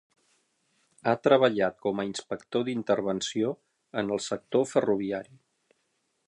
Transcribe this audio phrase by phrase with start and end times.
[1.05, 3.53] Ha treballat com a inspector d'intervenció
[4.03, 5.39] en el sector ferroviari.